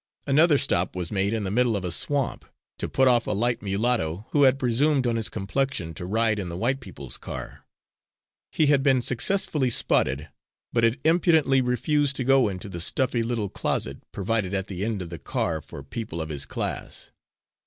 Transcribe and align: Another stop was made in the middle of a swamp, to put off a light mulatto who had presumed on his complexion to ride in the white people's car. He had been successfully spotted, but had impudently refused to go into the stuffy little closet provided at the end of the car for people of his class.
Another 0.25 0.57
stop 0.57 0.95
was 0.95 1.11
made 1.11 1.31
in 1.31 1.43
the 1.43 1.51
middle 1.51 1.77
of 1.77 1.85
a 1.85 1.91
swamp, 1.91 2.45
to 2.79 2.89
put 2.89 3.07
off 3.07 3.27
a 3.27 3.33
light 3.33 3.61
mulatto 3.61 4.25
who 4.31 4.41
had 4.45 4.57
presumed 4.57 5.05
on 5.05 5.15
his 5.15 5.29
complexion 5.29 5.93
to 5.93 6.07
ride 6.07 6.39
in 6.39 6.49
the 6.49 6.57
white 6.57 6.79
people's 6.79 7.17
car. 7.17 7.67
He 8.51 8.65
had 8.65 8.81
been 8.81 9.03
successfully 9.03 9.69
spotted, 9.69 10.29
but 10.73 10.83
had 10.83 10.97
impudently 11.03 11.61
refused 11.61 12.15
to 12.15 12.23
go 12.23 12.49
into 12.49 12.67
the 12.67 12.81
stuffy 12.81 13.21
little 13.21 13.49
closet 13.49 13.99
provided 14.11 14.55
at 14.55 14.65
the 14.65 14.83
end 14.83 15.03
of 15.03 15.11
the 15.11 15.19
car 15.19 15.61
for 15.61 15.83
people 15.83 16.19
of 16.19 16.29
his 16.29 16.47
class. 16.47 17.11